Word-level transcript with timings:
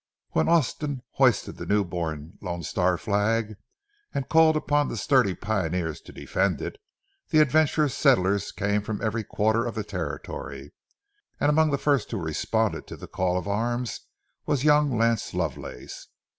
When 0.31 0.49
Austin 0.49 1.03
hoisted 1.11 1.57
the 1.57 1.65
new 1.67 1.83
born 1.83 2.39
Lone 2.41 2.63
Star 2.63 2.97
flag, 2.97 3.53
and 4.11 4.27
called 4.27 4.57
upon 4.57 4.87
the 4.87 4.97
sturdy 4.97 5.35
pioneers 5.35 6.01
to 6.01 6.11
defend 6.11 6.59
it, 6.59 6.79
the 7.29 7.37
adventurous 7.39 7.95
settlers 7.95 8.51
came 8.51 8.81
from 8.81 8.99
every 9.03 9.23
quarter 9.23 9.63
of 9.63 9.75
the 9.75 9.83
territory, 9.83 10.71
and 11.39 11.49
among 11.51 11.69
the 11.69 11.77
first 11.77 12.09
who 12.09 12.17
responded 12.17 12.87
to 12.87 12.97
the 12.97 13.05
call 13.05 13.39
to 13.43 13.47
arms 13.47 13.99
was 14.47 14.63
young 14.63 14.97
Lance 14.97 15.35
Lovelace. 15.35 16.07